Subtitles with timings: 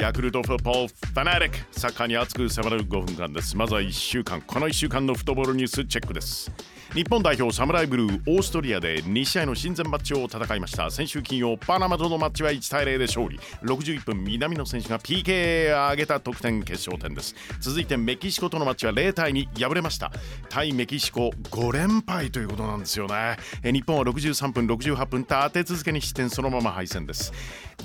[0.00, 1.58] ヤクルトフットボールファナリック。
[1.78, 3.54] サッカーに熱く迫る5分間です。
[3.54, 4.40] まずは1週間。
[4.40, 6.50] この1週間のフットボールニュースチェックです。
[6.92, 10.90] 日本代表サムライブルーオーストリアで2試合の親善マッチを戦いました。
[10.90, 13.38] 先週金曜パナマとのマッチは1対0で勝利。
[13.62, 17.36] 61分南野選手が PK を上げた得点決勝点です。
[17.60, 20.10] 続いてメキシコとのマッチは0対2敗れました。
[20.48, 23.36] 対メキシコ5連敗ということなんですよね。
[23.62, 27.32] 日本は63分68分立て続けに失点そのまま敗戦です。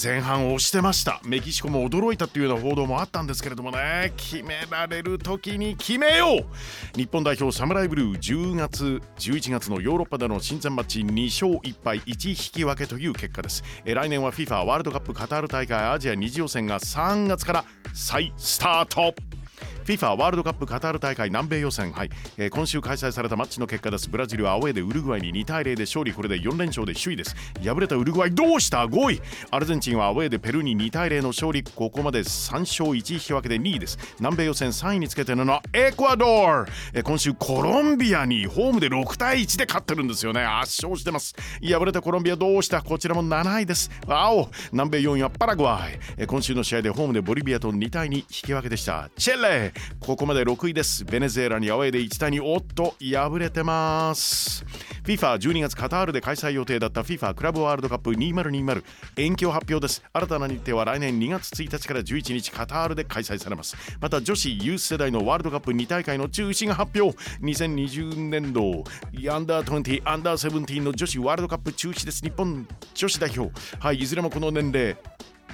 [0.00, 1.20] 前半押してました。
[1.24, 4.12] メキシコも驚いたというような報道もあったんですけれどもね。
[4.16, 6.96] 決められる時に決めよう。
[6.96, 13.62] 日本代表サムライブルー10月11月のヨーロッパでの親善マッチ2勝1敗1引き分けという結果です。
[13.84, 17.64] 来年は FIFA ワールドカップカタール大会アジア2次予選が3月から
[17.94, 19.41] 再スタート。
[19.84, 22.10] FIFA ワールドカップカタール大会南米予選、はい。
[22.36, 24.08] えー、今週開催されたマッチの結果です。
[24.08, 26.12] ブラジルはアウェーでウルグアイに2対0で勝利。
[26.12, 27.34] これで4連勝で首位です。
[27.64, 29.20] 敗れたウルグアイどうした？5位。
[29.50, 31.62] アルゼンチンはアウェーでペルーに2対0の勝利。
[31.62, 33.98] ここまで3勝1引き分けで2位です。
[34.18, 40.42] 南米予選3位につけてるのはエクアドル、えー、今週コロンビアにホームで6対1で勝ってるんですよね。
[40.42, 41.34] 圧勝してます。
[41.60, 42.82] 敗れたコロンビアどうした？
[42.82, 43.90] こちらも7位です。
[44.06, 49.10] 青南米4位はパラグアイ、えー、今週の試合でホームでボリビアと2対2引き分けでした。
[49.16, 51.04] チェレここまで6位です。
[51.04, 54.64] ベネズエラにアウェーで1対2おっと敗れてます。
[55.04, 58.84] FIFA12 月カタールで開催予定だった FIFA クラブワールドカップ2020
[59.16, 60.02] 延期を発表です。
[60.12, 63.76] 新たな日程は来年2月1日から11日カタールで開催されます。
[64.00, 67.16] また女子ユース世代のワールドカップ2大会の中止が発表。
[67.40, 68.84] 2020年度
[69.32, 72.22] アンダー20アンダー17の女子ワールドカップ中止です。
[72.22, 73.52] 日本女子代表。
[73.80, 74.96] はいいずれもこの年齢。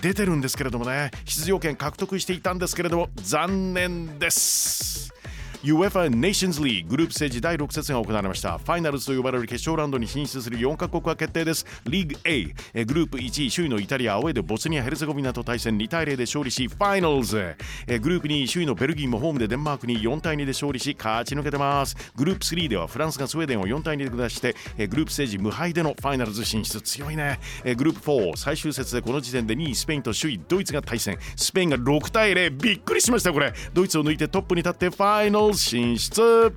[0.00, 1.10] 出てるんですけれどもね。
[1.24, 5.17] 出場権獲得していたんですけれども残念です。
[5.64, 8.58] UEFA Nations League グループステージ第6節が行われました。
[8.58, 11.66] ファイナルズと呼ばれる決勝ラウンドに進出する4カ国は決定です。
[11.84, 15.76] リーグ A えグループ1位首位のイタリアアウェーでボスニア・ヘルツェゴビナと対戦。
[15.76, 17.56] 2対0で勝利しファイナルズ
[17.88, 21.96] えグループ2位首位のベルギーもホームでデンマークに4対2で勝利し勝ち抜けてます。
[22.14, 26.80] グループ3ではフランスがスウェーデンを4対2で下してえグループステージ無敗でのファイナルズ進出。
[26.80, 27.40] 強いね。
[27.64, 31.18] えグループ4最終節でこの時点で2位スペインと首位ドイツが対戦。
[31.34, 33.52] スペインが6対0びっくりしましたこれ。
[33.74, 36.54] ドイツを抜いてトップに立ってファイナル進出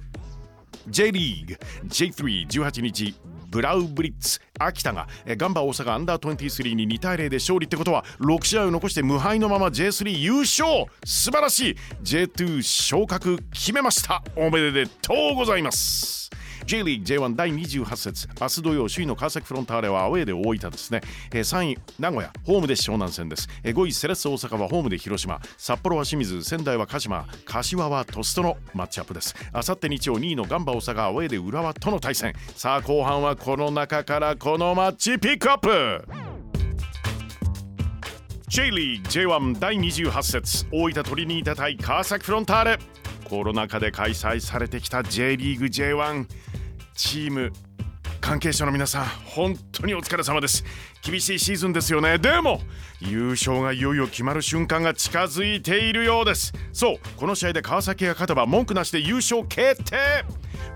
[0.88, 3.16] J リーグ J318 日
[3.50, 4.40] ブラウブリッツ。
[4.58, 10.86] 秋田がガンバ大阪アンダー23に2対0で勝利ってことは6試合を残して無敗のまま J3 優勝。
[11.04, 11.76] 素晴らしい。
[12.02, 14.24] J2 昇格決めました。
[14.38, 16.30] おめでとうございます。
[16.66, 18.28] J リーグ J1 第28節。
[18.40, 21.02] 明日土曜首位の川崎フロンターレはアウェーで大分ですね。
[21.32, 23.50] 3位名古屋ホームで湘南戦です。
[23.64, 25.40] 5位セレッソ大阪はホームで広島。
[25.58, 27.28] 札幌は清水仙台は鹿島。
[27.46, 29.36] 柏は鳥栖とのマッチアップです。
[29.52, 32.34] あさって日曜2位のガンバ大阪アウェーで浦和との対戦。
[32.56, 36.06] さあ後半はこの中からこのマッチピックアップ。
[38.48, 40.66] J リーグ J1 第28節。
[40.72, 42.80] 大分トリニータ対川崎フロンターレ。
[43.24, 46.26] コロナ禍で開催されてきた J リーグ J1
[46.96, 47.52] チーム
[48.22, 50.64] 関係者の皆さん本当にお疲れ様です。
[51.02, 52.20] 厳しいシーズンですよね。
[52.20, 52.62] でも
[53.00, 56.54] 優勝がいよいよ決まる瞬間が近づいているようです。
[56.72, 59.98] そうこの試合で川崎が勝てば文句なしで優勝決定。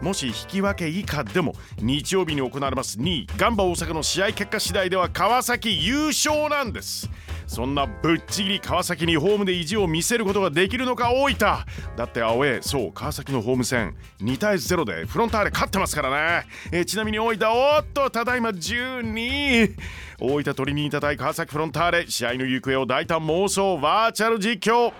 [0.01, 7.09] もし引き分け以下でも日曜日に行われます2位ガンバ大阪の試合結果次第では川崎優勝なんです。
[7.47, 11.37] そんなぶっちぎり川崎にホームで意地を見せることができるのか大分。
[11.37, 11.65] だ
[12.05, 19.75] ってアウェーそう川崎のホーム戦2対0でフロンターレ勝ってますからね、え、ちなみに大分おっとただいま12
[20.19, 22.07] 大分取りにいたたい川崎フロンターレ。
[22.07, 24.93] 試合の行方を大胆妄想バーチャル実況。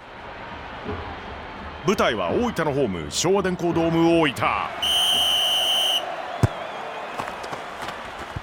[1.88, 4.34] 舞台は大分のホーム昭和電工ドーム大分。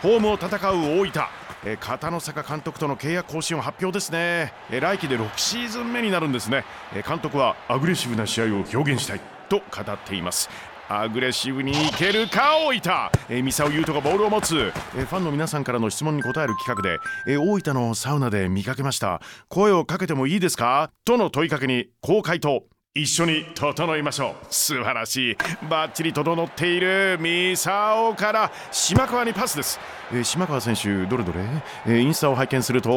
[0.00, 1.41] ホームを戦う大分。
[1.64, 6.64] えー、片野坂監督との契約更新を発表ですね、えー、来季で6シーズン目になるんですね、
[6.94, 10.48] えー、監督はアグレッシブな試合を表現したいと語っています。
[10.88, 12.92] アグレッシブにいけるか大分、
[13.30, 19.22] えー、三沢優斗がボールを持つ、えー、ファンの皆さんからの質問に答える企画で、えー、大分のサウナで見かけました。
[19.48, 20.90] 声をかけてもいいですか？
[21.06, 24.46] との問いかけにこう回答一緒に整いましょう。
[24.50, 25.36] 素晴らしい。
[25.70, 27.16] バッチリ整っている。
[27.18, 29.80] ミサオから島川にパスです、
[30.12, 31.40] えー、島川選手どれどれ、
[31.86, 32.96] えー、インスタを拝見すると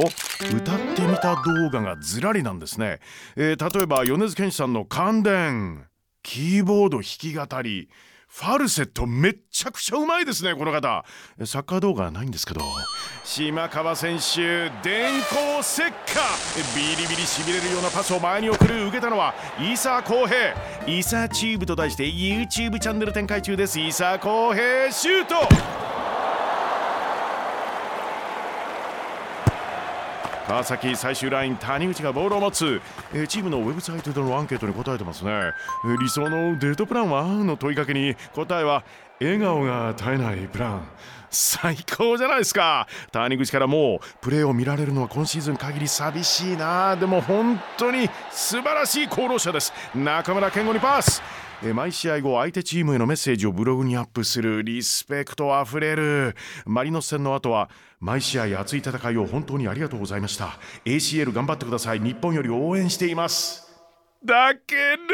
[0.54, 3.00] 歌ってみた動画がずらりなんですね、
[3.38, 5.86] えー、例えば米津玄師さんの感電
[6.24, 7.90] キーボード弾き語り。
[8.36, 11.06] ファルセットめっちゃくちゃうまいですねこの方。
[11.46, 12.60] サッカー動画ないんですけど。
[13.24, 15.90] 島川選手電光石火。
[16.76, 20.54] ビリビリしびれるようなパスを前に送る受けたのは伊佐康平。
[20.86, 23.80] 伊佐チューブと題して YouTube チャンネル展開中です。
[23.80, 25.95] 伊佐康平シュート。
[30.48, 32.80] 川崎最終ライン谷口がボールを持つ、
[33.14, 37.24] えーチームのウェブサイトでのアンケートに答えてますね、えー理想のデートプランは？
[37.26, 38.84] の問いかけに答えは
[39.20, 40.88] 笑顔が絶えないプラン。
[41.30, 42.88] 最高じゃないですか。
[43.12, 46.96] 谷口からもうプレーを見られるのは今シーズン限り寂しいな。
[46.96, 49.74] でも本当に素晴らしい功労者です。
[49.94, 51.22] 中村健吾にパス。
[51.74, 56.36] 毎試合後相手チームへのメッセージをブログにアップするリスペクトあふれる。
[56.66, 57.70] マリノス戦の後は
[58.00, 60.58] 毎試合熱い戦いを本当にありがとうございました。
[60.86, 62.00] ACL 頑張ってください。
[62.00, 63.64] 日本より応援しています。
[64.24, 65.14] だけど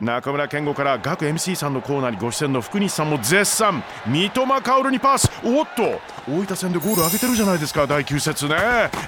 [0.00, 3.82] 中村健吾からガク MC さんのコーナーにご出演の福西さんも絶賛。
[4.06, 5.30] 三笘薫にパス。
[5.42, 6.00] おっと。
[6.30, 8.56] 大分戦でゴール上げてるじゃないですか第9節ね、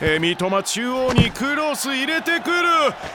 [0.00, 2.69] えー三笘中央にクロス入れてくる。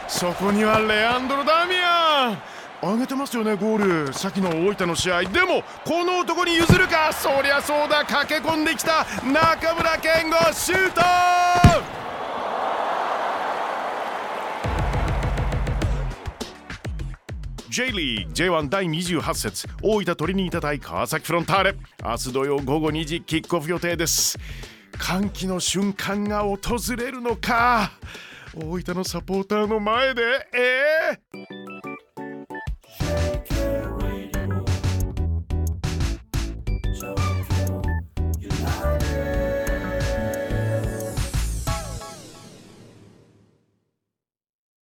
[0.07, 2.37] そこにはレアンドロ・ダミアン。
[2.83, 4.13] 上げてますよねゴール。
[4.13, 5.23] 先の大分の試合。
[5.23, 7.11] でもこの男に譲るか。
[7.11, 8.05] そりゃそうだ。
[8.05, 11.01] 駆け込んできた中村健吾シュート
[17.73, 19.67] J リー J1 第28節。
[19.81, 21.75] 大分トリニータ対川崎フロンターレ。
[22.03, 24.37] 明日土曜午後2時キックオフ予定です。
[24.99, 26.59] 歓喜の瞬間が訪
[26.95, 27.93] れるのか。
[28.55, 30.21] 大分のサポーターの前で
[30.53, 31.52] えー？